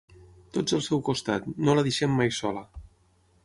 [0.57, 2.65] Tots al seu costat, no la deixem mai sola.